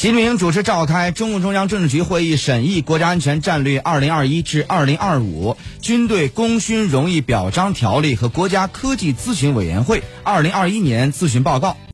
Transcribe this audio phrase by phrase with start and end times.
[0.00, 11.76] 习近平主持召开中共中央政治局会议审议国家安全战略二零二一至二零二五军队功勋荣誉表彰条例和国家科技咨询委员会二零二一年咨询报告。